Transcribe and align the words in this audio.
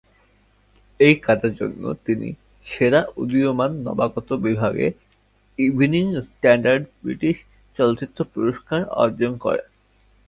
এই 0.99 1.15
কাজের 1.25 1.53
জন্য 1.55 1.83
তিনি 2.05 2.27
সেরা 2.65 3.01
উদীয়মান 3.17 3.71
নবাগত 3.85 4.29
বিভাগে 4.45 4.87
ইভনিং 5.59 6.05
স্ট্যান্ডার্ড 6.27 6.83
ব্রিটিশ 7.03 7.35
চলচ্চিত্র 7.77 8.19
পুরস্কার 8.33 8.79
অর্জন 9.01 9.31
করেন। 9.37 9.67